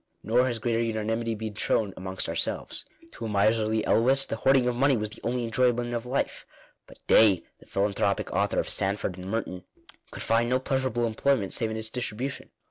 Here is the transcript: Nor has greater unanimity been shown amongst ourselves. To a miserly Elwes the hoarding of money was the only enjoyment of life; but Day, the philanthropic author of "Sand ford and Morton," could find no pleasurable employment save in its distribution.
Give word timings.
Nor 0.23 0.47
has 0.47 0.57
greater 0.57 0.81
unanimity 0.81 1.35
been 1.35 1.53
shown 1.53 1.93
amongst 1.95 2.27
ourselves. 2.27 2.83
To 3.11 3.25
a 3.25 3.29
miserly 3.29 3.85
Elwes 3.85 4.25
the 4.25 4.37
hoarding 4.37 4.67
of 4.67 4.75
money 4.75 4.97
was 4.97 5.11
the 5.11 5.21
only 5.21 5.43
enjoyment 5.43 5.93
of 5.93 6.07
life; 6.07 6.47
but 6.87 6.97
Day, 7.05 7.43
the 7.59 7.67
philanthropic 7.67 8.33
author 8.33 8.59
of 8.59 8.67
"Sand 8.67 8.99
ford 8.99 9.15
and 9.19 9.29
Morton," 9.29 9.63
could 10.09 10.23
find 10.23 10.49
no 10.49 10.57
pleasurable 10.57 11.05
employment 11.05 11.53
save 11.53 11.69
in 11.69 11.77
its 11.77 11.91
distribution. 11.91 12.49